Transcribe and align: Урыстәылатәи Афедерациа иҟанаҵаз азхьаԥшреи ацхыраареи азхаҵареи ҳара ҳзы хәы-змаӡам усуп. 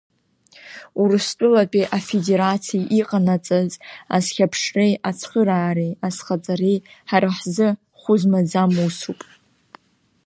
Урыстәылатәи 1.01 1.91
Афедерациа 1.97 2.81
иҟанаҵаз 2.99 3.71
азхьаԥшреи 4.15 4.93
ацхыраареи 5.09 5.93
азхаҵареи 6.07 6.77
ҳара 7.09 7.29
ҳзы 7.37 7.67
хәы-змаӡам 7.99 8.71
усуп. 8.85 9.19